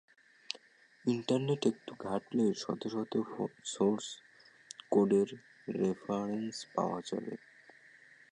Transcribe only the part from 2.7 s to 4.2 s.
শত সোর্স